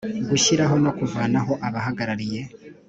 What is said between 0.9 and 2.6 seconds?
kuvanaho abahagarariye